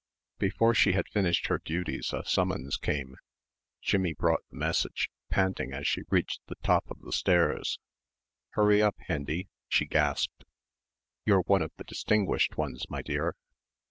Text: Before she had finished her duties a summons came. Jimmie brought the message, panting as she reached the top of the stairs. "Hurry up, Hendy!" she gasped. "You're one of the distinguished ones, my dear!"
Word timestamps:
Before 0.39 0.73
she 0.73 0.93
had 0.93 1.07
finished 1.09 1.45
her 1.45 1.59
duties 1.59 2.11
a 2.11 2.25
summons 2.25 2.75
came. 2.75 3.17
Jimmie 3.83 4.15
brought 4.15 4.41
the 4.49 4.57
message, 4.57 5.11
panting 5.29 5.73
as 5.73 5.85
she 5.87 6.01
reached 6.09 6.41
the 6.47 6.55
top 6.63 6.89
of 6.89 7.01
the 7.01 7.11
stairs. 7.11 7.77
"Hurry 8.53 8.81
up, 8.81 8.95
Hendy!" 9.01 9.47
she 9.67 9.85
gasped. 9.85 10.43
"You're 11.23 11.41
one 11.43 11.61
of 11.61 11.71
the 11.77 11.83
distinguished 11.83 12.57
ones, 12.57 12.89
my 12.89 13.03
dear!" 13.03 13.35